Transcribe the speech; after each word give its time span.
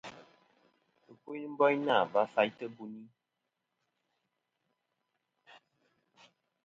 Ɨkuyn 1.11 1.41
ni-a 1.43 1.53
boyna 1.57 1.95
va 2.11 2.21
faytɨ 2.33 2.65
buni. 2.75 3.03